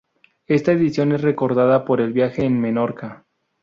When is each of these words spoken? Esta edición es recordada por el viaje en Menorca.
Esta 0.47 0.71
edición 0.71 1.11
es 1.11 1.21
recordada 1.21 1.85
por 1.85 2.01
el 2.01 2.11
viaje 2.11 2.43
en 2.43 2.59
Menorca. 2.59 3.27